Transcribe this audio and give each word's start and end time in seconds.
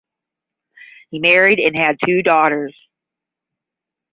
He 1.11 1.19
married 1.19 1.59
and 1.59 1.77
had 1.77 1.97
two 2.03 2.23
daughters. 2.23 2.75